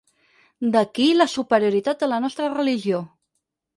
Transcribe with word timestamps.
D'aquí 0.75 1.05
la 1.19 1.27
superioritat 1.33 2.01
de 2.05 2.09
la 2.15 2.21
nostra 2.25 2.49
religió. 2.59 3.03